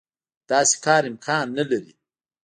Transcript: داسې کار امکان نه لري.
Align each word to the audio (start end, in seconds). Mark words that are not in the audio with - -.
داسې 0.49 0.75
کار 0.85 1.03
امکان 1.11 1.45
نه 1.57 1.63
لري. 1.69 1.93